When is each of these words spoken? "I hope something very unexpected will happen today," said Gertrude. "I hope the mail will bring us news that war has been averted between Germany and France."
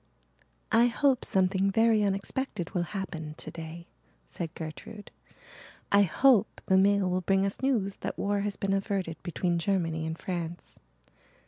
"I 0.71 0.87
hope 0.87 1.23
something 1.23 1.69
very 1.69 2.01
unexpected 2.03 2.71
will 2.71 2.81
happen 2.97 3.35
today," 3.37 3.85
said 4.25 4.51
Gertrude. 4.55 5.11
"I 5.91 6.01
hope 6.01 6.59
the 6.65 6.75
mail 6.75 7.07
will 7.07 7.21
bring 7.21 7.45
us 7.45 7.61
news 7.61 7.97
that 7.97 8.17
war 8.17 8.39
has 8.39 8.55
been 8.55 8.73
averted 8.73 9.21
between 9.21 9.59
Germany 9.59 10.07
and 10.07 10.17
France." 10.17 10.79